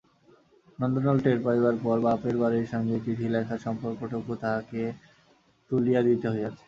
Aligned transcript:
নন্দলাল 0.79 1.17
টের 1.23 1.39
পাইবার 1.45 1.75
পর 1.83 1.97
বাপের 2.05 2.35
বাড়ির 2.41 2.67
সঙ্গে 2.73 2.95
চিঠি 3.05 3.27
লেখার 3.33 3.59
সম্পর্কটুকু 3.65 4.31
তাহাকে 4.43 4.81
তুলিয়া 5.71 6.01
দিতে 6.07 6.27
হইয়াছে। 6.33 6.59